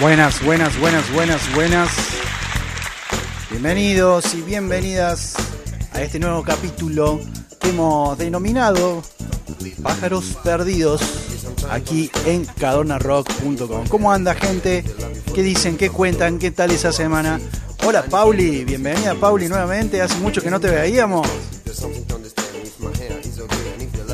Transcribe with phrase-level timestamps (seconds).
[0.00, 1.90] Buenas, buenas, buenas, buenas, buenas.
[3.50, 5.36] Bienvenidos y bienvenidas
[5.92, 7.20] a este nuevo capítulo
[7.60, 9.04] que hemos denominado
[9.82, 11.11] Pájaros Perdidos
[11.72, 13.86] aquí en cadornarock.com.
[13.88, 14.84] ¿Cómo anda gente?
[15.34, 15.76] ¿Qué dicen?
[15.76, 16.38] ¿Qué cuentan?
[16.38, 17.40] ¿Qué tal esa semana?
[17.84, 20.00] Hola Pauli, bienvenida Pauli nuevamente.
[20.00, 21.26] Hace mucho que no te veíamos.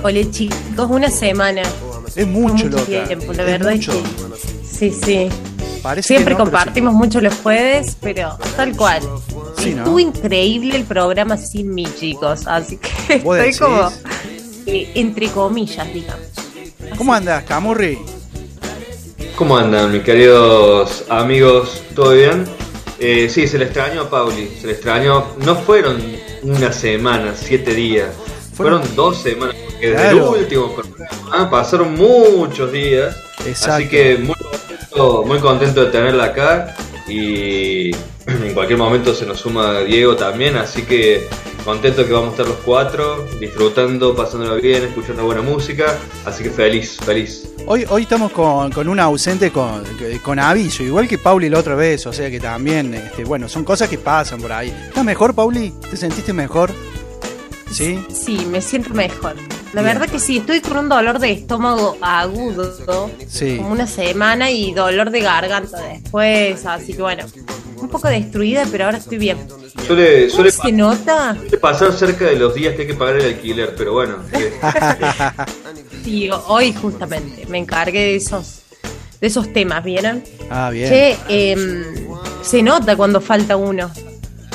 [0.02, 1.62] Hola chicos, una semana.
[2.14, 3.04] Es mucho, mucho loca.
[3.06, 3.92] tiempo, la Es verdad mucho.
[3.92, 5.28] es que sí, sí.
[5.82, 9.02] Parece Siempre no, compartimos mucho los jueves, pero tal cual.
[9.58, 9.78] Sí, ¿no?
[9.82, 12.46] Estuvo increíble el programa sin mí, chicos.
[12.46, 13.60] Así que ¿Vos estoy decís?
[13.60, 13.90] como
[14.66, 16.26] eh, entre comillas, digamos.
[16.98, 17.98] ¿Cómo andas, Camurri?
[19.36, 21.82] ¿Cómo andan, mis queridos amigos?
[21.94, 22.44] ¿Todo bien?
[22.98, 25.24] Eh, sí, se le extrañó a Pauli, se le extrañó.
[25.44, 26.02] No fueron
[26.42, 28.08] una semana, siete días,
[28.56, 30.34] Fueron- fueron, dos semanas, porque desde Claro.
[30.34, 33.16] el último programa pasaron muchos días.
[33.46, 33.74] Exacto.
[33.74, 36.76] Así que muy contento, muy contento de tenerla acá
[37.06, 37.92] y
[38.26, 41.28] en cualquier momento se nos suma Diego también, así que
[41.64, 46.50] contento que vamos a estar los cuatro, disfrutando, pasándolo bien, escuchando buena música, así que
[46.50, 47.48] feliz, feliz.
[47.66, 49.82] Hoy, hoy estamos con, con una ausente con,
[50.22, 53.64] con aviso, igual que Pauli la otra vez, o sea que también, este, bueno, son
[53.64, 54.68] cosas que pasan por ahí.
[54.88, 55.72] ¿Estás mejor, Pauli?
[55.90, 56.72] ¿Te sentiste mejor?
[57.70, 58.02] ¿Sí?
[58.12, 59.34] Sí, me siento mejor.
[59.74, 59.98] La Bien.
[59.98, 62.74] verdad que sí, estoy con un dolor de estómago agudo,
[63.28, 63.58] Sí.
[63.58, 67.26] como una semana y dolor de garganta después, así que bueno,
[67.80, 69.38] un poco destruida, pero ahora estoy bien.
[69.86, 71.34] Suele, ¿Cómo suele, se nota?
[71.36, 74.16] suele pasar cerca de los días que hay que pagar el alquiler, pero bueno.
[76.04, 78.62] Sí, hoy justamente me encargué de esos,
[79.20, 80.22] de esos temas, ¿vieron?
[80.50, 80.88] Ah, bien.
[80.88, 81.84] Che, em,
[82.42, 83.90] se nota cuando falta uno.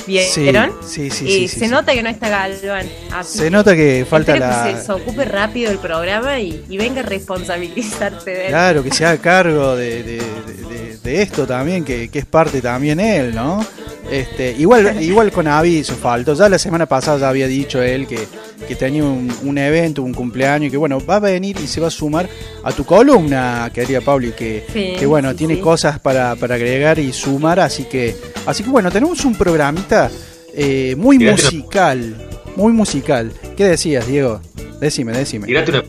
[0.07, 0.73] ¿Vieron?
[0.85, 1.67] Sí, sí, sí, Eh, sí, se sí.
[1.71, 2.87] nota que no está Galván.
[3.13, 4.63] así Se que nota que falta la...
[4.65, 8.49] que se, se ocupe rápido el programa y, y venga a responsabilizarte de él.
[8.49, 10.63] Claro, que se haga cargo de, de- de-
[11.03, 13.65] de esto también, que, que es parte también él, ¿no?
[14.11, 16.33] Este, igual, igual con aviso faltó.
[16.33, 18.19] Ya la semana pasada ya había dicho él que,
[18.67, 21.79] que tenía un, un evento, un cumpleaños, y que bueno, va a venir y se
[21.81, 22.27] va a sumar
[22.63, 25.61] a tu columna, querida Pauli, que, Sí, que bueno, sí, tiene sí.
[25.61, 28.15] cosas para, para agregar y sumar, así que,
[28.45, 30.11] así que bueno, tenemos un programita
[30.53, 33.31] eh, muy Tirate una- musical, muy musical.
[33.57, 34.41] ¿Qué decías, Diego?
[34.79, 35.47] Decime, decime.
[35.47, 35.83] tirate una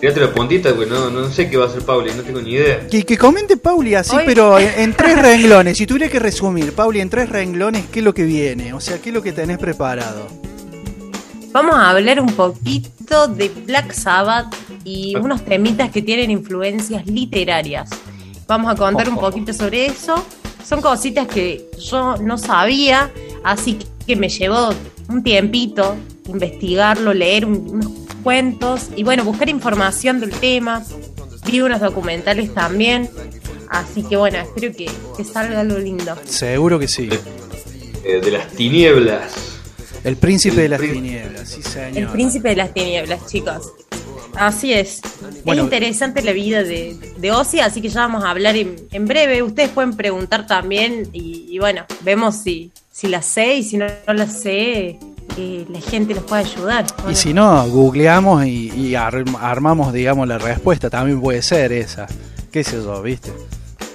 [0.00, 2.52] tirate una puntita, porque no, no sé qué va a hacer Pauli, no tengo ni
[2.52, 2.86] idea.
[2.88, 5.76] Que, que comente Pauli así, Hoy- pero en, en tres renglones.
[5.76, 8.72] Si tuviera que resumir, Pauli, en tres renglones, ¿qué es lo que viene?
[8.74, 10.26] O sea, ¿qué es lo que tenés preparado?
[11.52, 17.88] Vamos a hablar un poquito de Black Sabbath y unos temitas que tienen influencias literarias.
[18.46, 19.26] Vamos a contar un Ojo.
[19.30, 20.24] poquito sobre eso.
[20.64, 23.10] Son cositas que yo no sabía,
[23.42, 24.70] así que me llevó
[25.08, 25.96] un tiempito
[26.28, 27.92] investigarlo, leer un- unos
[28.28, 30.84] cuentos y bueno, buscar información del tema.
[31.46, 33.08] Vi unos documentales también.
[33.70, 36.14] Así que bueno, espero que, que salga algo lindo.
[36.26, 37.08] Seguro que sí.
[38.04, 39.32] Eh, de las tinieblas.
[40.04, 41.96] El príncipe de las tinieblas, sí, señor.
[41.96, 43.72] El príncipe de las tinieblas, chicos.
[44.34, 45.00] Así es.
[45.46, 45.62] Bueno.
[45.62, 49.06] es interesante la vida de, de Ozzy, así que ya vamos a hablar en, en
[49.06, 49.42] breve.
[49.42, 53.86] Ustedes pueden preguntar también y, y bueno, vemos si, si la sé y si no,
[54.06, 54.98] no la sé,
[55.36, 56.86] eh, la gente nos puede ayudar.
[57.06, 60.88] ¿o Y si no, googleamos y, y ar- armamos, digamos, la respuesta.
[60.90, 62.06] También puede ser esa.
[62.50, 63.32] ¿Qué sé yo, viste?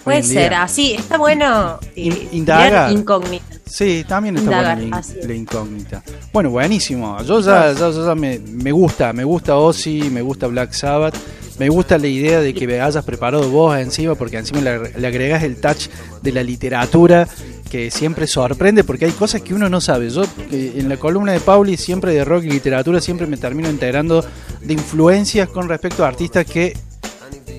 [0.03, 0.93] puede ser así.
[0.95, 2.67] Está bueno eh, In- indagar.
[2.69, 3.59] crear incógnitas.
[3.65, 5.25] Sí, también está Indagar, la, es.
[5.25, 6.03] la incógnita.
[6.33, 7.17] Bueno, buenísimo.
[7.23, 11.15] Yo ya, ya, ya- ya me, me gusta, me gusta Ozzy, me gusta Black Sabbath,
[11.59, 15.07] me gusta la idea de que me hayas preparado vos encima, porque encima le, le
[15.07, 15.87] agregás el touch
[16.21, 17.27] de la literatura
[17.73, 20.07] que siempre sorprende, porque hay cosas que uno no sabe.
[20.11, 23.67] Yo que en la columna de Pauli, siempre de rock y literatura, siempre me termino
[23.67, 24.23] enterando
[24.61, 26.77] de influencias con respecto a artistas que,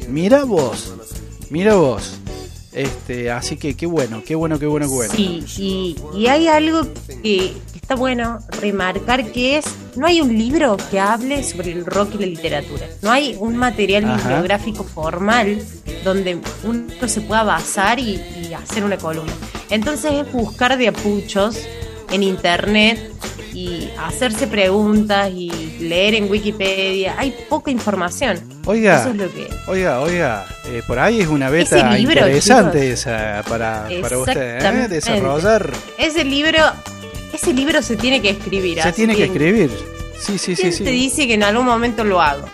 [0.08, 0.94] mira vos,
[1.50, 2.20] mira vos.
[2.72, 5.14] Este, así que qué bueno, qué bueno, qué bueno, qué bueno.
[5.14, 6.82] Sí, y, y hay algo
[7.22, 12.14] que está bueno remarcar que es, no hay un libro que hable sobre el rock
[12.14, 12.86] y la literatura.
[13.02, 14.16] No hay un material Ajá.
[14.16, 15.62] bibliográfico formal
[16.02, 19.34] donde uno se pueda basar y, y hacer una columna.
[19.68, 21.58] Entonces es buscar de apuchos
[22.10, 22.98] en internet
[23.52, 25.50] y hacerse preguntas y
[25.80, 27.16] leer en Wikipedia.
[27.18, 28.40] Hay poca información.
[28.64, 29.48] Oiga, Eso es lo que...
[29.66, 33.00] oiga, oiga, eh, por ahí es una beta libro, interesante chicos.
[33.00, 34.88] esa para, para usted, ¿eh?
[34.88, 35.70] Desarrollar.
[35.98, 36.60] Ese libro,
[37.44, 38.80] ese libro se tiene que escribir.
[38.82, 39.70] Se tiene que escribir.
[40.18, 40.84] Sí, sí, ¿Quién sí.
[40.84, 42.46] te dice que en algún momento lo hago?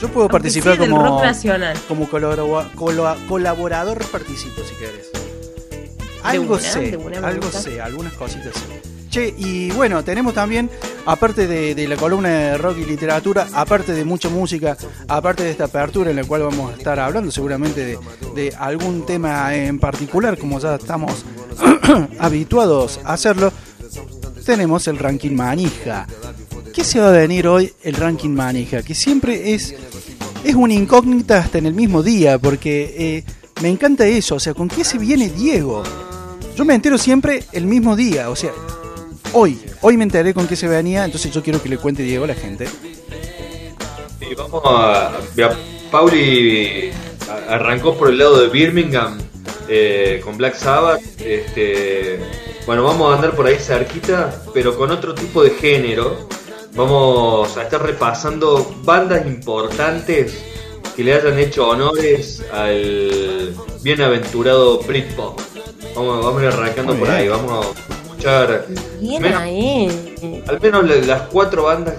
[0.00, 1.76] Yo puedo Aunque participar como, rock nacional.
[1.88, 5.10] como colabora- cola- colaborador, participo si querés.
[6.22, 8.80] Algo sé, algo sé, algunas cositas sé.
[9.08, 10.68] Che, y bueno, tenemos también,
[11.06, 14.76] aparte de, de la columna de rock y literatura, aparte de mucha música,
[15.08, 17.98] aparte de esta apertura en la cual vamos a estar hablando seguramente de,
[18.34, 21.24] de algún tema en particular, como ya estamos
[22.18, 23.52] habituados a hacerlo,
[24.46, 26.06] tenemos el ranking manija.
[26.72, 28.82] ¿Qué se va a venir hoy el ranking manija?
[28.82, 29.74] Que siempre es,
[30.44, 33.24] es una incógnita hasta en el mismo día, porque eh,
[33.62, 35.82] me encanta eso, o sea, ¿con qué se viene Diego?
[36.56, 38.52] Yo me entero siempre el mismo día, o sea,
[39.32, 42.24] hoy, hoy me enteré con qué se venía, entonces yo quiero que le cuente Diego
[42.24, 42.66] a la gente.
[44.20, 45.12] Y vamos a.
[45.36, 45.56] mira,
[45.90, 46.90] Pauli
[47.30, 49.18] a- arrancó por el lado de Birmingham
[49.68, 51.00] eh, con Black Sabbath.
[51.20, 52.18] Este,
[52.66, 56.28] bueno, vamos a andar por ahí cerquita, pero con otro tipo de género.
[56.74, 60.44] Vamos a estar repasando bandas importantes
[60.94, 65.40] que le hayan hecho honores al bienaventurado Britpop.
[65.94, 68.66] Vamos, vamos a ir arrancando por ahí, vamos a escuchar
[69.00, 70.42] Bien menos- ahí.
[70.46, 71.94] al menos la- las cuatro bandas,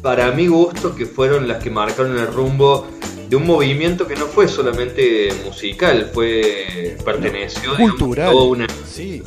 [0.00, 2.86] para mi gusto, que fueron las que marcaron el rumbo
[3.28, 8.28] de un movimiento que no fue solamente musical, fue perteneció digamos, Cultural.
[8.28, 9.22] a toda una- Sí,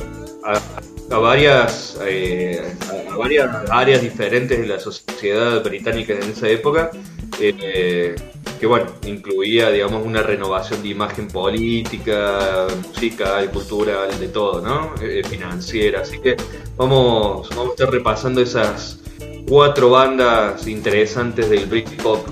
[0.54, 2.76] a, varias eh,
[3.12, 6.92] a, varias áreas diferentes de la sociedad británica en esa época
[7.40, 8.16] eh,
[8.60, 15.24] que bueno incluía digamos una renovación de imagen política musical cultural de todo no Eh,
[15.24, 16.02] financiera.
[16.02, 16.36] Así que
[16.76, 19.00] vamos vamos a estar repasando esas
[19.48, 22.28] cuatro bandas interesantes del Britpop.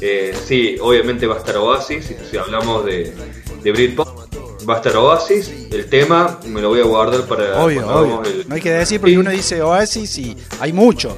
[0.00, 3.14] Eh, sí obviamente va a estar Oasis si, si hablamos de,
[3.62, 4.08] de Britpop
[4.68, 8.22] va a estar Oasis el tema me lo voy a guardar para obvio, obvio.
[8.24, 9.16] el- No hay que decir porque Sí.
[9.18, 11.16] uno dice Oasis y hay mucho.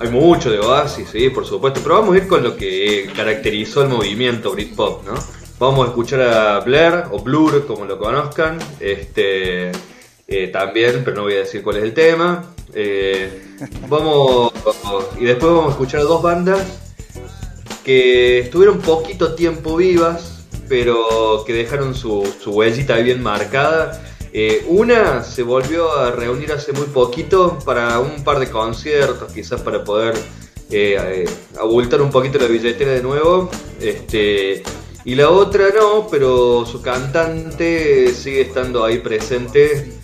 [0.00, 3.82] Hay mucho de Oasis, sí, por supuesto, pero vamos a ir con lo que caracterizó
[3.82, 5.12] el movimiento Britpop, ¿no?
[5.58, 9.72] Vamos a escuchar a Blair o Blur, como lo conozcan, este,
[10.26, 12.46] eh, también, pero no voy a decir cuál es el tema.
[12.72, 13.42] Eh,
[13.88, 14.52] vamos
[15.20, 16.62] y después vamos a escuchar a dos bandas
[17.84, 20.29] que estuvieron poquito tiempo vivas,
[20.70, 24.00] pero que dejaron su, su huellita bien marcada.
[24.32, 29.60] Eh, una se volvió a reunir hace muy poquito para un par de conciertos, quizás
[29.62, 30.14] para poder
[30.70, 31.24] eh, eh,
[31.58, 33.50] abultar un poquito la billetera de nuevo.
[33.80, 34.62] Este,
[35.04, 39.98] y la otra no, pero su cantante sigue estando ahí presente.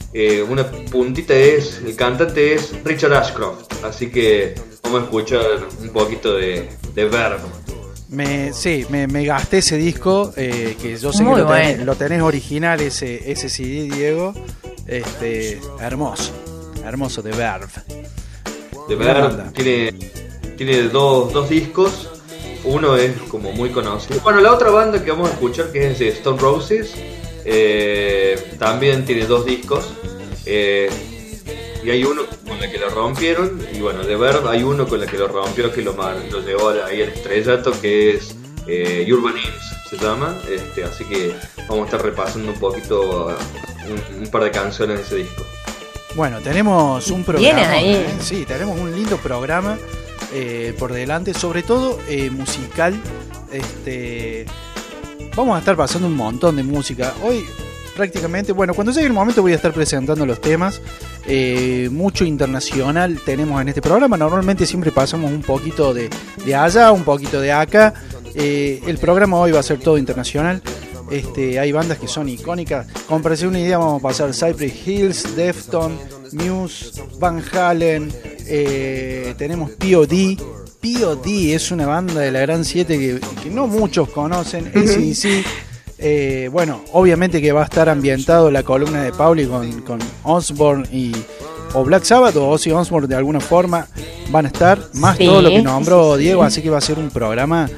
[0.49, 6.35] Una puntita es, el cantante es Richard Ashcroft, así que vamos a escuchar un poquito
[6.35, 7.66] de, de Verb.
[8.09, 11.69] Me, sí, me, me gasté ese disco, eh, que yo sé Muy que lo tenés,
[11.71, 11.85] bueno.
[11.85, 14.33] lo tenés original, ese, ese CD, Diego.
[14.87, 16.33] Este, hermoso,
[16.85, 17.67] hermoso de Verve.
[18.89, 19.53] De Buena ver, banda.
[19.53, 19.93] tiene,
[20.57, 22.11] tiene dos, dos discos.
[22.65, 24.21] Uno es como muy conocido.
[24.21, 26.93] Bueno, la otra banda que vamos a escuchar, que es de Stone Roses,
[27.45, 29.93] eh, también tiene dos discos.
[30.45, 30.89] Eh,
[31.87, 33.65] y hay uno con el que lo rompieron.
[33.73, 36.71] Y bueno, de Verb hay uno con el que lo rompió, que lo, lo llevó
[36.71, 38.35] ahí al estrellato, que es
[38.67, 40.37] eh, Urban Hymns, se llama.
[40.51, 41.33] Este, así que
[41.69, 45.45] vamos a estar repasando un poquito uh, un, un par de canciones de ese disco.
[46.17, 47.71] Bueno, tenemos un programa.
[47.71, 47.95] Ahí.
[47.95, 48.07] ¿eh?
[48.21, 49.79] Sí, tenemos un lindo programa
[50.35, 53.01] eh, por delante, sobre todo eh, musical.
[53.53, 54.45] Este,
[55.37, 57.15] vamos a estar pasando un montón de música.
[57.23, 57.47] Hoy
[57.95, 60.81] prácticamente, bueno, cuando llegue el momento voy a estar presentando los temas.
[61.29, 64.17] Eh, mucho internacional tenemos en este programa.
[64.17, 66.09] Normalmente siempre pasamos un poquito de,
[66.45, 67.95] de allá, un poquito de acá.
[68.35, 70.63] Eh, el programa hoy va a ser todo internacional.
[71.11, 72.87] Este, hay bandas que son icónicas.
[73.09, 75.99] Como para hacer una idea, vamos a pasar Cypress Hills, Defton,
[76.33, 78.13] Muse, Van Halen.
[78.47, 80.37] eh, tenemos POD.
[80.81, 84.67] POD es una banda de la Gran 7 que, que no muchos conocen.
[84.69, 85.45] ACDC.
[85.99, 90.87] Eh, bueno, obviamente que va a estar ambientado la columna de Pauli con, con Osborne
[90.93, 91.13] y
[91.73, 93.87] o Black Sabbath o Ozzy Osbourne de alguna forma
[94.31, 96.25] van a estar, más Sí, todo lo que nombró sí, sí.
[96.25, 97.69] Diego, así que va a ser un programa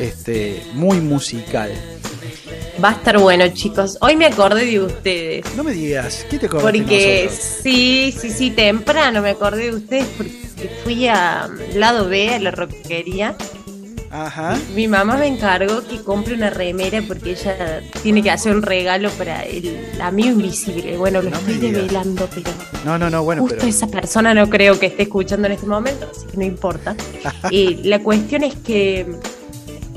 [0.00, 1.70] este, muy musical.
[2.82, 3.98] Va a estar bueno, chicos.
[4.00, 5.44] Hoy me acordé de ustedes.
[5.56, 7.48] No me digas, ¿qué te acordaste Porque nosotros?
[7.62, 12.52] sí, sí, sí, temprano me acordé de ustedes porque fui a lado B, a la
[12.52, 13.36] roquería.
[14.10, 14.58] Ajá.
[14.74, 19.10] Mi mamá me encargó que compre una remera porque ella tiene que hacer un regalo
[19.10, 20.96] para el amigo invisible.
[20.96, 22.50] Bueno, lo No estoy develando, pero
[22.84, 23.68] No, no, no, bueno, justo pero.
[23.68, 26.94] esa persona no creo que esté escuchando en este momento, así que no importa.
[27.50, 29.06] Eh, la cuestión es que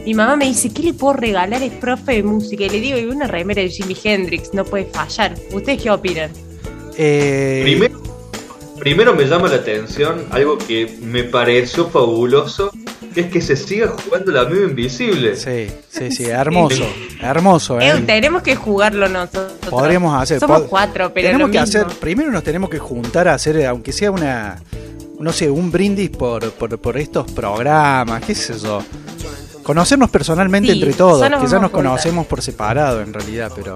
[0.06, 1.62] mi mamá me dice, ¿qué le puedo regalar?
[1.64, 2.64] Es profe de música.
[2.66, 5.36] Y le digo, y una remera de Jimi Hendrix, no puede fallar.
[5.54, 6.32] ¿Ustedes qué opinan?
[6.98, 8.02] Eh, Primero,
[8.80, 12.72] primero me llama la atención algo que me pareció fabuloso,
[13.14, 15.36] que es que se siga jugando la amigo invisible.
[15.36, 16.86] Sí, sí, sí, hermoso.
[17.22, 17.90] Hermoso, ¿eh?
[17.90, 19.52] Eh, tenemos que jugarlo nosotros.
[19.70, 20.40] Podríamos hacer.
[20.40, 21.82] Somos pod- cuatro, pero Tenemos lo que mismo.
[21.82, 21.98] hacer.
[22.00, 24.62] Primero nos tenemos que juntar a hacer, aunque sea una.
[25.20, 28.82] No sé, un brindis por, por, por estos programas, qué sé yo.
[29.62, 33.52] Conocernos personalmente Sí, entre todos, ya que nos ya nos conocemos por separado en realidad,
[33.56, 33.76] pero.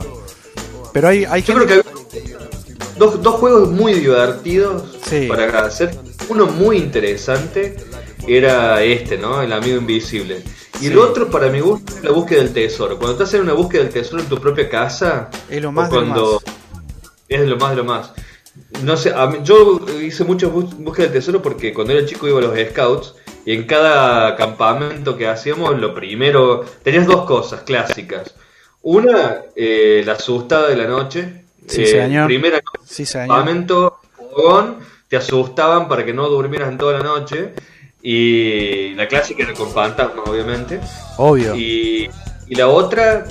[0.91, 1.65] Pero hay, hay Yo gente.
[1.81, 2.35] creo que hay
[2.97, 5.27] dos, dos juegos muy divertidos Sí.
[5.27, 5.95] para hacer.
[6.29, 7.75] Uno muy interesante
[8.27, 9.41] era este, ¿no?
[9.41, 10.41] El amigo invisible.
[10.81, 10.97] Y el Sí.
[10.97, 12.97] otro, para mi gusto, es la búsqueda del tesoro.
[12.97, 15.95] Cuando estás en una búsqueda del tesoro en tu propia casa, Es lo más o
[15.95, 16.55] de lo cuando más.
[17.29, 18.11] es lo más de lo más.
[18.83, 22.27] No sé, a mí- yo hice mucho bus- búsqueda del tesoro porque cuando era chico
[22.27, 23.15] iba a los scouts
[23.45, 28.33] y en cada campamento que hacíamos, lo primero, tenías dos cosas clásicas.
[28.81, 31.45] Una, eh, la asustada de la noche.
[31.67, 32.27] Sí, Eh, señor.
[32.27, 33.27] Primera Sí, señor.
[33.29, 34.77] campamento, fogón,
[35.07, 37.53] te asustaban para que no durmieras en toda la noche.
[38.07, 40.79] Y la clásica era con fantasmas, obviamente.
[41.17, 41.55] Obvio.
[41.55, 42.07] Y,
[42.47, 43.25] y la otra,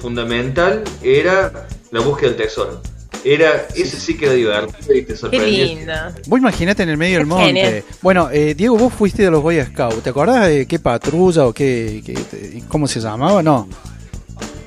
[0.00, 2.82] fundamental, era la búsqueda del tesoro.
[3.22, 5.64] Era, ese sí que era divertido y te Qué sorprendía.
[5.64, 5.92] lindo.
[6.26, 7.44] Vos imaginate en el medio del monte.
[7.46, 7.84] genial.
[8.02, 10.02] Bueno, eh, Diego, vos fuiste de los Boy Scouts.
[10.02, 13.42] ¿Te acordás de qué patrulla o qué, qué- cómo se llamaba?
[13.44, 13.68] No.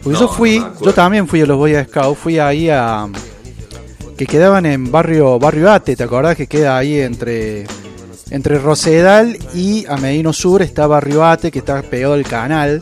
[0.03, 2.17] Porque No, yo fui, no yo también fui a los Boy Scouts.
[2.19, 3.07] Fui ahí a
[4.17, 5.95] que quedaban en barrio barrio Ate.
[5.97, 7.65] ¿Te acordás que queda ahí entre
[8.33, 12.81] entre Rosedal y a Medino Sur está barrio Ate que está pegado al canal.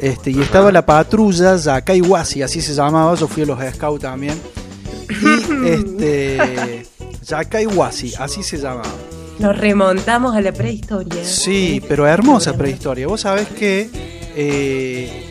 [0.00, 3.14] Este, y estaba la patrulla Yakaiwasi, así se llamaba.
[3.14, 4.34] Yo fui a los Scouts también.
[5.10, 6.86] Y este.
[7.22, 8.94] Yakaiwasi, así se llamaba.
[9.38, 11.22] Nos remontamos a la prehistoria.
[11.22, 13.06] Sí, pero hermosa prehistoria.
[13.06, 13.90] Vos sabés que.
[14.34, 15.28] Eh,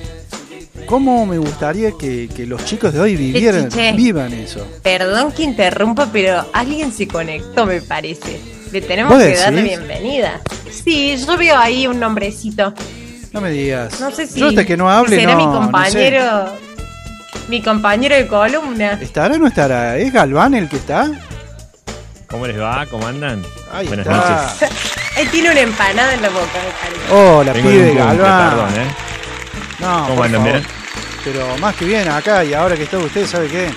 [0.85, 3.93] ¿Cómo me gustaría que, que los chicos de hoy vivieran, chiche.
[3.93, 4.67] vivan eso?
[4.83, 8.60] Perdón que interrumpa, pero alguien se conectó, me parece.
[8.71, 10.39] Le tenemos ¿Vos que dar la bienvenida.
[10.71, 12.73] Sí, yo veo ahí un nombrecito.
[13.33, 13.99] No me digas.
[13.99, 15.57] No sé si Yo hasta que no hable, será no, mi no sé.
[15.59, 16.45] compañero.
[17.49, 18.97] Mi compañero de columna.
[19.01, 19.97] ¿Estará o no estará?
[19.97, 21.09] ¿Es Galván el que está?
[22.27, 22.85] ¿Cómo les va?
[22.89, 23.43] ¿Cómo andan?
[23.73, 24.53] Ahí Buenas está.
[24.61, 24.69] noches.
[25.17, 27.13] Él tiene una empanada en la boca, me parece.
[27.13, 28.49] Hola, Tengo pibe Galván.
[28.49, 28.95] perdón, ¿eh?
[29.79, 30.41] No, ¿Cómo por andan?
[30.43, 30.59] favor.
[30.61, 30.67] ¿Bien?
[31.25, 33.69] Pero más que bien acá y ahora que está usted, ¿sabe qué?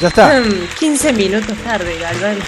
[0.00, 0.40] Ya está.
[0.40, 2.38] Mm, 15 minutos tarde, Galván.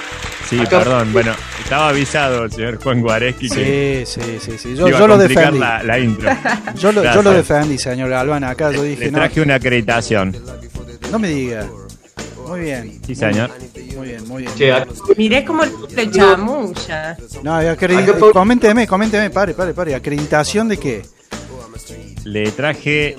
[0.48, 1.12] Sí, Acá- perdón.
[1.12, 1.32] Bueno,
[1.62, 4.68] estaba avisado el señor Juan Guareschi que Sí, sí, sí, sí.
[4.70, 5.58] iba Yo, a lo defendí.
[5.58, 6.30] la, la intro.
[6.78, 8.44] Yo lo, yo lo defendí, señor Galván.
[8.44, 10.36] Acá yo dije, Le no, traje una acreditación.
[11.10, 11.66] no me diga.
[12.46, 13.00] Muy bien.
[13.06, 13.50] Sí, señor.
[13.96, 14.54] Muy bien, muy bien.
[14.56, 14.74] Che,
[15.16, 17.16] Miré cómo lo chamulla.
[17.42, 19.94] No, acredi- Acá por- coménteme, coménteme, pare, pare, pare.
[19.94, 21.02] ¿Acreditación de qué?
[22.24, 23.16] Le traje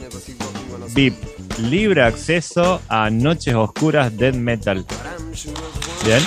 [0.94, 1.16] VIP,
[1.60, 4.86] libre acceso a Noches Oscuras Dead Metal.
[6.06, 6.22] Bien.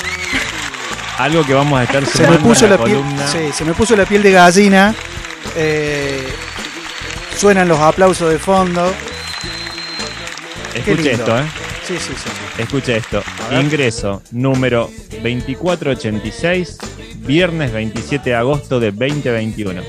[1.18, 3.96] Algo que vamos a estar Se me puso la, la piel, sí, se me puso
[3.96, 4.94] la piel de gallina.
[5.56, 6.28] Eh,
[7.36, 8.92] suenan los aplausos de fondo.
[10.74, 11.44] Escuche esto, ¿eh?
[11.86, 12.22] Sí, sí, sí.
[12.24, 12.62] sí.
[12.62, 13.22] Escuche esto.
[13.50, 14.90] Ingreso número
[15.22, 16.78] 2486,
[17.18, 19.82] viernes 27 de agosto de 2021.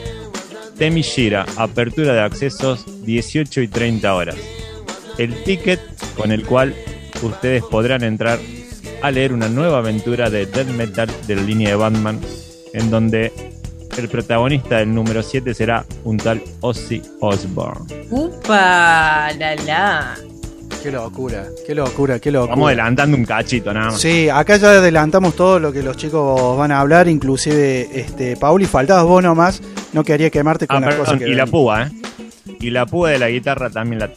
[0.80, 4.36] Temishira, apertura de accesos 18 y 30 horas.
[5.18, 5.80] El ticket
[6.16, 6.74] con el cual
[7.22, 8.40] ustedes podrán entrar
[9.02, 12.20] a leer una nueva aventura de death metal de la línea de Batman,
[12.74, 13.32] en donde
[13.98, 17.86] el protagonista del número 7 será un tal Ozzy Osbourne.
[18.10, 20.16] Upa, la la.
[20.82, 22.52] Qué locura, qué locura, qué locura.
[22.52, 24.00] Vamos adelantando un cachito nada más.
[24.00, 28.66] Sí, acá ya adelantamos todo lo que los chicos van a hablar, inclusive este Pauli,
[28.66, 31.92] faltabas vos nomás, no quería quemarte con Ah, las cosas que y la púa, ¿eh?
[32.62, 34.12] Y la púa de la guitarra también la...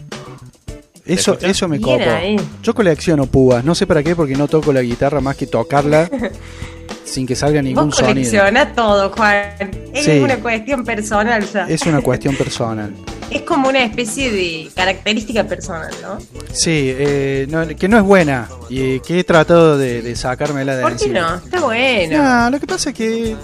[1.04, 1.50] Eso, escuchás?
[1.50, 2.04] eso me copo.
[2.09, 2.37] ahí.
[2.62, 6.09] Yo colecciono púas, no sé para qué, porque no toco la guitarra más que tocarla
[7.04, 8.42] sin que salga ningún Vos sonido.
[8.75, 9.44] todo, Juan.
[9.92, 10.18] Es Sí.
[10.18, 11.64] una cuestión personal ya.
[11.64, 11.82] Es...
[11.82, 12.92] Es una cuestión personal.
[13.52, 16.18] como una especie de característica personal, ¿no?
[16.52, 20.82] Sí, eh, no, que no es buena y que he tratado de, de sacármela de
[20.82, 21.21] ¿Por qué encima.
[21.21, 21.35] no?
[21.37, 22.23] Está bueno.
[22.23, 23.37] No, lo que pasa es que eh,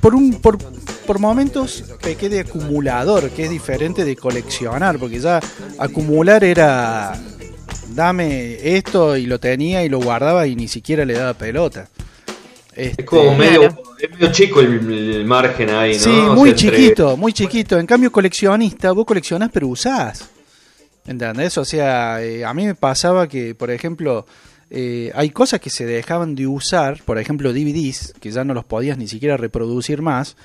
[0.00, 0.58] por un por
[1.06, 5.40] por momentos pequé de acumulador, que es diferente de coleccionar, porque ya
[5.78, 7.14] acumular era
[7.90, 11.88] dame esto y lo tenía y lo guardaba y ni siquiera le daba pelota.
[12.76, 13.82] Es Este, como medio, Claro.
[14.00, 15.98] es medio chico el, el margen ahí, ¿no?
[16.00, 17.78] Sí, O muy entre- chiquito, muy chiquito.
[17.78, 20.28] En cambio, coleccionista, vos coleccionás pero usás.
[21.06, 21.56] ¿Entendés?
[21.58, 24.26] O sea, eh, a mí me pasaba que, por ejemplo,
[24.70, 28.64] eh, hay cosas que se dejaban de usar, por ejemplo, DVDs, que ya no los
[28.64, 30.36] podías ni siquiera reproducir más.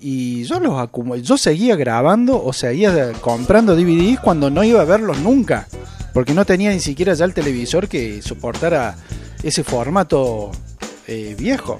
[0.00, 0.88] Y yo los
[1.22, 5.68] yo seguía grabando o seguía comprando DVDs cuando no iba a verlos nunca.
[6.12, 8.96] Porque no tenía ni siquiera ya el televisor que soportara
[9.44, 10.50] ese formato
[11.10, 11.76] eh, viejo.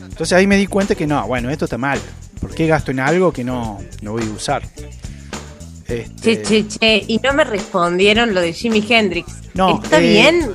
[0.00, 1.98] Entonces ahí me di cuenta que no, bueno, esto está mal.
[2.40, 4.62] ¿Por qué gasto en algo que no, no voy a usar?
[5.88, 7.04] Este, Che, che, che.
[7.08, 9.26] Y no me respondieron lo de Jimi Hendrix.
[9.54, 10.50] No, ¿Está eh, bien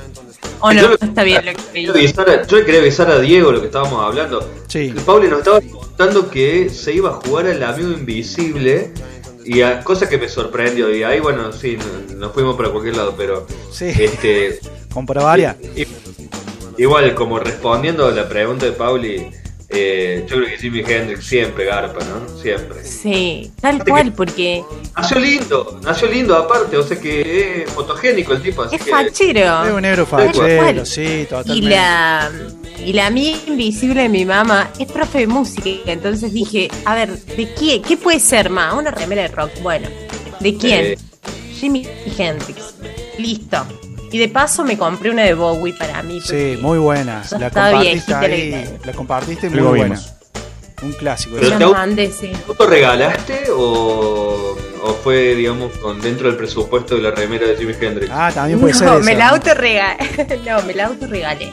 [0.60, 3.18] o Yo no lo- está bien lo que avisar a- yo le quería avisar a
[3.20, 4.48] Diego lo que estábamos hablando.
[4.68, 4.88] Sí.
[4.88, 8.92] El Pablo nos estaba contando que se iba a jugar al amigo invisible
[9.44, 10.94] y a, cosa que me sorprendió.
[10.94, 13.46] Y ahí, bueno, sí, no- nos fuimos para cualquier lado, pero.
[13.72, 13.86] Sí.
[13.86, 14.58] Este,
[14.92, 15.56] compra varias.
[16.82, 19.26] Igual, como respondiendo a la pregunta de Pauli,
[19.68, 22.28] eh, yo creo que Jimi Hendrix siempre garpa, ¿no?
[22.40, 22.84] Siempre.
[22.84, 24.64] Sí, tal cual, porque
[24.96, 28.90] Nació lindo, nació lindo aparte, o sea que es fotogénico el tipo, así es que.
[28.90, 29.74] Es fachero.
[29.76, 31.70] un negro fachero, sí, Y totalmente.
[31.70, 32.30] la,
[32.84, 35.70] y la amiga invisible de mi mamá es profe de música.
[35.86, 37.82] Entonces dije, a ver, ¿de quién?
[37.82, 38.74] ¿Qué puede ser más?
[38.74, 39.50] Una remera de rock.
[39.62, 39.88] Bueno,
[40.40, 40.84] ¿de quién?
[40.86, 40.98] Eh.
[41.54, 41.86] Jimi
[42.18, 42.74] Hendrix.
[43.18, 43.64] Listo.
[44.12, 46.20] Y de paso me compré una de Bowie para mí.
[46.20, 47.22] Sí, muy buena.
[47.38, 48.78] La compartiste ahí.
[48.84, 49.84] La compartiste muy buena.
[49.84, 50.12] vimos.
[50.82, 51.36] Un clásico.
[51.38, 52.32] Pero la te- mandé, sí.
[52.46, 57.56] ¿Tú lo regalaste o, o fue, digamos, con dentro del presupuesto de la remera de
[57.56, 58.10] Jimi Hendrix?
[58.10, 59.04] Ah, también puede ser No, esa.
[59.04, 59.96] me la autorregalé.
[60.46, 61.52] no, me la autorregalé.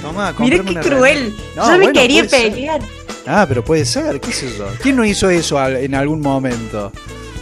[0.00, 1.34] Tomá, Mirá qué cruel.
[1.56, 2.52] No, Yo me bueno, quería ser.
[2.52, 2.80] pelear.
[3.26, 4.66] Ah, pero puede ser, qué sé yo.
[4.80, 6.92] ¿Quién no hizo eso en algún momento?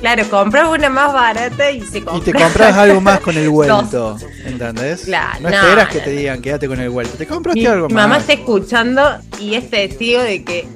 [0.01, 2.25] Claro, compraba una más barata y se Y compraba.
[2.25, 5.03] te compras algo más con el vuelto, ¿entendés?
[5.03, 7.17] Claro, no no, esperas que te digan quédate con el vuelto.
[7.17, 8.05] Te compraste Mi, algo mi más.
[8.05, 9.03] mamá está escuchando
[9.41, 10.69] y es testigo de que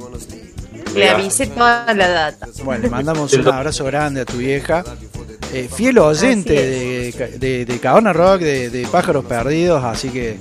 [0.95, 2.47] le avisé toda la data.
[2.65, 4.85] Bueno, le mandamos un abrazo grande a tu vieja.
[5.53, 10.39] Eh, fiel oyente de, de, de Rock, de, de Pájaros Perdidos, así que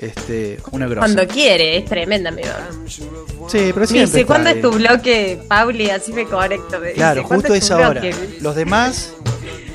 [0.00, 1.00] este, una grosa.
[1.00, 2.68] Cuando quiere, es tremenda mi mamá.
[2.88, 3.08] Sí,
[3.48, 4.00] pero Me siempre.
[4.06, 5.90] dice, está ¿cuándo es tu bloque, Pauli?
[5.90, 6.80] Así me conecto.
[6.80, 8.00] Me Claro, dice, ¿cuándo justo es tu esa hora.
[8.00, 8.14] bloque?
[8.40, 9.12] Los demás,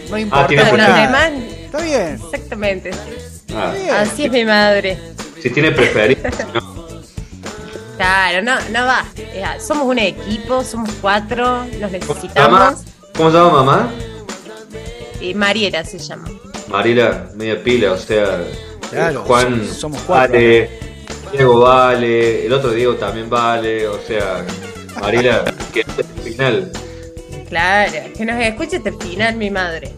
[0.09, 0.47] no importa.
[0.47, 1.31] tiene Pero los demás,
[1.65, 2.19] Está bien.
[2.23, 2.91] exactamente.
[3.53, 3.89] Ah, Bien.
[3.95, 4.97] Así es mi madre.
[5.41, 6.31] si tiene preferencia.
[6.53, 6.75] no.
[7.97, 9.05] Claro, no, no va.
[9.17, 12.81] Eh, somos un equipo, somos cuatro, nos necesitamos.
[13.15, 13.91] ¿Cómo se llama mamá?
[15.21, 16.27] Eh, Mariela se llama.
[16.67, 18.41] Mariela, media pila, o sea,
[18.89, 20.33] Claro, Juan somos cuatro.
[20.33, 20.69] vale,
[21.31, 24.45] Diego vale, el otro Diego también vale, o sea,
[25.01, 25.43] Mariela,
[25.73, 26.71] que es el final.
[27.49, 29.91] Claro, que nos escuche hasta el final, mi madre.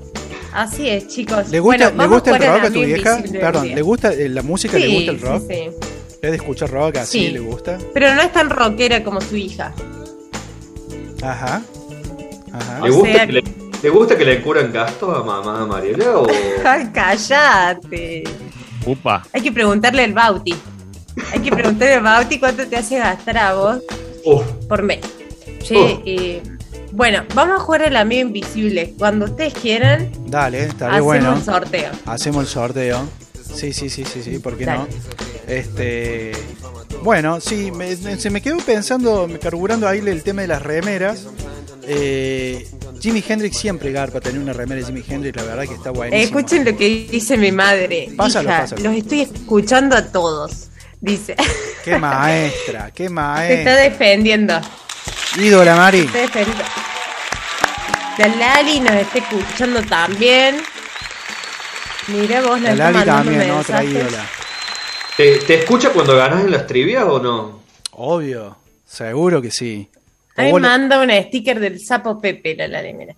[0.53, 1.49] Así es, chicos.
[1.49, 3.23] ¿Le gusta, Bueno, ¿le gusta el rock a tu vieja?
[3.31, 3.75] Perdón.
[3.75, 4.77] ¿le gusta eh, la música?
[4.77, 5.43] ¿Le gusta el rock?
[5.47, 5.87] Sí, sí.
[6.21, 7.27] ¿Es de escuchar rock así?
[7.27, 7.31] Sí.
[7.31, 7.77] ¿Le gusta?
[7.93, 9.73] Pero no es tan rockera como su hija.
[11.21, 11.61] Ajá.
[12.53, 12.79] Ajá.
[12.83, 13.43] ¿Le gusta, sea que le,
[13.83, 16.27] ¿Le gusta que le curan gastos a mamá Mariela o...?
[16.93, 18.23] Cállate.
[18.87, 19.23] Upa.
[19.33, 20.55] Hay que preguntarle al Bauti.
[21.33, 23.79] Hay que preguntarle al Bauti cuánto te hace gastar a vos
[24.25, 24.99] Uf, por mes.
[25.63, 26.01] Che, Oh.
[26.05, 26.41] eh,
[26.91, 28.93] bueno, vamos a jugar al amigo invisible.
[28.97, 31.33] Cuando ustedes quieran, Dale, hacemos bueno.
[31.33, 31.91] un sorteo.
[32.05, 33.07] Hacemos el sorteo.
[33.53, 34.79] Sí, sí, sí, sí, sí, ¿por qué Dale.
[34.79, 34.87] no?
[35.47, 36.31] Este,
[37.03, 41.25] bueno, sí, me- se me quedó pensando, me carburando ahí el tema de las remeras.
[41.89, 42.67] Eh,
[42.99, 46.39] Jimi Hendrix siempre garpa tener una remera de Jimi Hendrix, la verdad que está buenísimo.
[46.39, 48.09] escuchen lo que dice mi madre.
[48.17, 48.83] Pásalo, Hija, pásalo.
[48.83, 50.67] los estoy escuchando a todos.
[50.99, 51.35] Dice.
[51.85, 53.75] Qué maestra, qué Se está maestra.
[53.75, 54.59] defendiendo.
[55.39, 55.99] Ídola, Mari.
[56.09, 56.63] Se está defendiendo.
[58.17, 60.57] La Lali nos está escuchando también.
[62.07, 63.91] Mira vos, La está Lali también, otra mensajes.
[63.91, 64.25] ídola.
[65.15, 67.61] ¿Te, te escucha cuando ganas en las trivias o no?
[67.91, 69.87] Obvio, seguro que sí.
[70.37, 73.13] A mí O vos le- manda un sticker del sapo Pepe, la mira.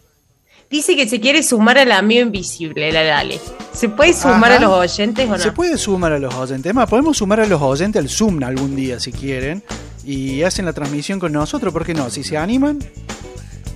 [0.69, 3.39] Dice que se quiere sumar al amigo invisible, la Lali.
[3.73, 4.58] ¿Se puede sumar Ajá.
[4.58, 5.38] a los oyentes o no?
[5.39, 6.73] Se puede sumar a los oyentes.
[6.73, 9.63] Más, podemos sumar a los oyentes al Zoom algún día si quieren.
[10.05, 12.10] Y hacen la transmisión con nosotros, ¿por qué no?
[12.10, 12.79] Si se animan,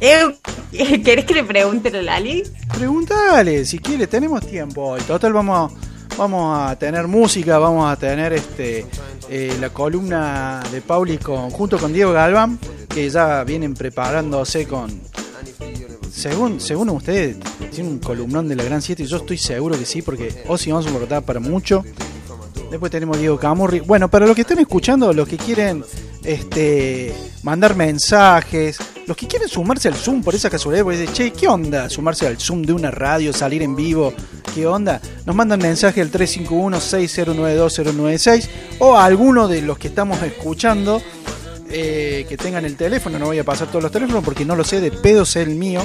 [0.01, 0.35] Eh,
[1.03, 2.43] ¿Querés que le pregunte a la Lali?
[2.77, 5.01] Preguntale, si quiere, tenemos tiempo hoy.
[5.01, 5.71] Total, vamos,
[6.17, 8.85] vamos a tener música, vamos a tener este
[9.29, 12.59] eh, la columna de Pauli con, junto con Diego Galván,
[12.93, 15.01] que ya vienen preparándose con.
[16.11, 17.37] Según, según ustedes,
[17.71, 20.71] tiene un columnón de la Gran 7 y yo estoy seguro que sí, porque Ozzy
[20.71, 21.83] Osbourne está para mucho.
[22.69, 23.79] Después tenemos Diego Camurri.
[23.79, 25.83] Bueno, para los que están escuchando, los que quieren
[26.23, 28.77] este, mandar mensajes,
[29.07, 32.27] los que quieren sumarse al Zoom por esa casualidad, porque dicen, che, ¿qué onda sumarse
[32.27, 34.13] al Zoom de una radio, salir en vivo?
[34.53, 35.01] ¿Qué onda?
[35.25, 38.47] Nos mandan mensaje al 351-6092-096
[38.79, 41.01] o a alguno de los que estamos escuchando
[41.75, 43.17] eh, que tengan el teléfono.
[43.17, 45.55] No voy a pasar todos los teléfonos porque no lo sé, de pedo sé el
[45.55, 45.81] mío.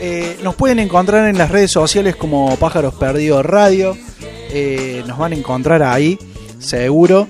[0.00, 3.98] Eh, nos pueden encontrar en las redes sociales como Pájaros Perdidos Radio.
[4.22, 6.18] Eh, nos van a encontrar ahí,
[6.58, 7.28] seguro.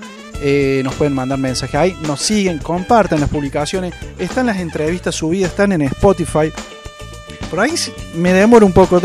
[0.83, 1.97] Nos pueden mandar mensajes ahí.
[2.07, 3.93] Nos siguen, compartan las publicaciones.
[4.17, 6.53] Están las entrevistas subidas, están en Spotify.
[7.49, 7.73] Por ahí
[8.15, 9.01] me demoro un poco,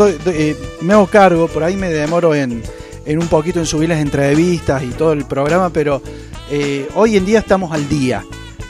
[0.79, 2.63] me hago cargo, por ahí me demoro en,
[3.05, 6.01] en un poquito en subir las entrevistas y todo el programa, pero
[6.95, 8.23] hoy en día estamos al día.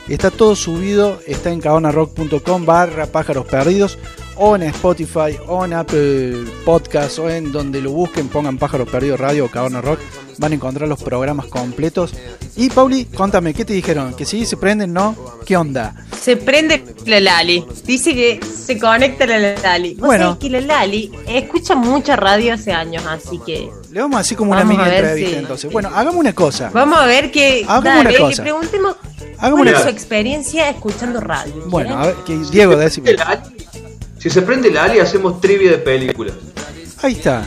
[0.08, 3.98] Está todo subido, está en cabanarock.com barra pájaros perdidos
[4.36, 9.20] o en Spotify o en Apple Podcast o en donde lo busquen, pongan pájaros perdidos
[9.20, 10.00] radio o Cabana Rock,
[10.38, 12.12] van a encontrar los programas completos.
[12.56, 14.14] Y Pauli, contame, ¿qué te dijeron?
[14.14, 15.14] ¿Que sí se prenden, no?
[15.46, 15.94] ¿Qué onda?
[16.20, 17.64] Se prende la Lali.
[17.84, 19.94] Dice que se conecta la Lali.
[19.94, 20.24] Vos Bueno.
[20.24, 24.36] sabés que la Lali escucha mucha radio hace años, así que Le vamos a hacer
[24.36, 25.72] como una Vamos mini entrevista si- entonces.
[25.72, 26.70] Bueno, hagamos una cosa.
[26.72, 27.64] vamos a ver que.
[27.68, 28.42] Hagamos dale, una cosa.
[28.42, 28.96] preguntemos
[29.42, 29.90] Hagamos es su cosa.
[29.90, 31.52] experiencia escuchando radio.
[31.66, 33.10] Bueno, a ver, que Diego, decime.
[33.10, 33.42] El Ali-
[34.18, 36.34] Si se prende la Ali, hacemos trivia de películas.
[37.02, 37.44] Ahí está,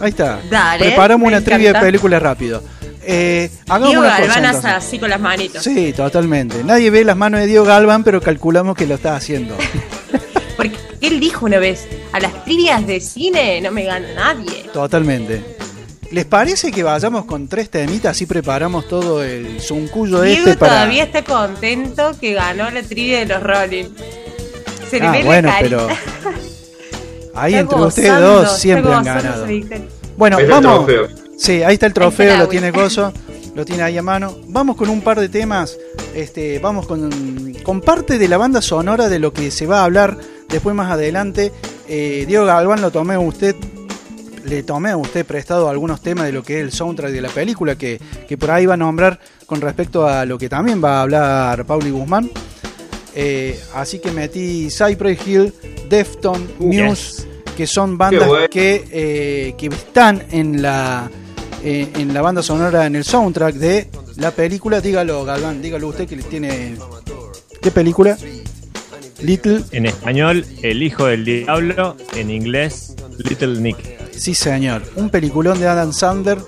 [0.00, 0.38] ahí está.
[0.50, 2.62] Dale, Preparamos una trivia de películas rápido.
[3.02, 4.20] Eh, hagamos Diego una cosa.
[4.28, 4.86] Galván hace entonces.
[4.88, 5.64] así con las manitos.
[5.64, 6.62] Sí, totalmente.
[6.62, 9.56] Nadie ve las manos de Diego Galván, pero calculamos que lo está haciendo.
[10.56, 14.64] Porque él dijo una vez: a las trivias de cine no me gana nadie.
[14.74, 15.56] Totalmente.
[16.10, 20.72] ¿Les parece que vayamos con tres temitas así preparamos todo el zuncuyo Diego este para...
[20.72, 23.84] todavía está contento que ganó la trivia de los Rolling.
[24.90, 25.86] Se le Ah, ve la bueno, pero
[27.34, 29.46] ahí Está entre ustedes dos siempre han ganado.
[30.16, 30.90] Bueno, Ahí vamos.
[31.38, 32.70] Sí, ahí está el trofeo, está lo tiene.
[32.72, 33.12] Gozo,
[33.54, 34.36] lo tiene ahí a mano.
[34.48, 35.78] Vamos con un par de temas,
[36.14, 39.84] este, vamos con, con parte de la banda sonora de lo que se va a
[39.84, 40.18] hablar
[40.48, 41.52] después más adelante.
[41.88, 43.54] Eh, Diego Galván lo tomé usted,
[44.44, 47.28] le tomé a usted prestado algunos temas de lo que es el soundtrack de la
[47.28, 50.98] película que, que por ahí va a nombrar con respecto a lo que también va
[50.98, 52.30] a hablar Pauli Guzmán.
[53.14, 55.52] Eh, así que metí Cypress Hill,
[55.88, 57.26] Defton, Muse,
[57.56, 58.48] que son bandas bueno.
[58.48, 61.10] que, eh, que están en la
[61.62, 64.80] eh, en la banda sonora, en el soundtrack de la película.
[64.80, 66.76] Dígalo, Galván, dígalo usted que tiene.
[67.60, 68.16] ¿Qué película?
[69.20, 69.62] Little.
[69.72, 71.96] En español, El Hijo del Diablo.
[72.16, 73.99] En inglés, Little Nick.
[74.16, 74.82] Sí, señor.
[74.96, 76.38] Un peliculón de Adam Sandler.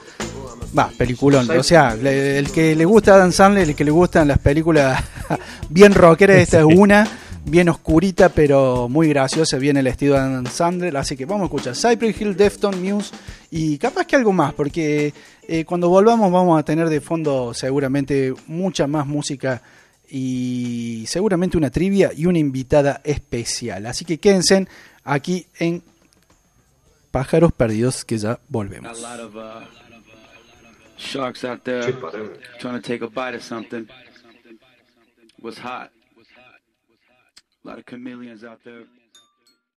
[0.76, 1.50] Va, peliculón.
[1.50, 5.02] O sea, le- el que le gusta Adam Sandler, el que le gustan las películas
[5.68, 7.06] bien rockeras, esta es una.
[7.44, 10.96] Bien oscurita, pero muy graciosa, bien el estilo de Adam Sandler.
[10.96, 13.10] Así que vamos a escuchar Cypress Hill, Defton, Muse
[13.50, 15.12] y capaz que algo más, porque
[15.48, 19.60] eh, cuando volvamos vamos a tener de fondo seguramente mucha más música
[20.08, 23.86] y seguramente una trivia y una invitada especial.
[23.86, 24.68] Así que quédense
[25.02, 25.82] aquí en
[27.12, 29.04] Pájaros Perdidos, que ya volvemos.
[29.04, 29.64] Uh,
[30.96, 31.92] sharks out there
[32.58, 33.86] trying to take a bite of something.
[35.40, 35.90] Was hot.
[37.64, 38.84] A lot of chameleons out there